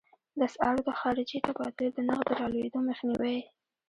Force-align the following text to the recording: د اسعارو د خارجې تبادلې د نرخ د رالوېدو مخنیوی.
د 0.37 0.41
اسعارو 0.49 0.81
د 0.87 0.89
خارجې 0.99 1.37
تبادلې 1.47 1.87
د 1.93 1.97
نرخ 2.07 2.21
د 2.27 2.31
رالوېدو 2.39 2.79
مخنیوی. 2.89 3.37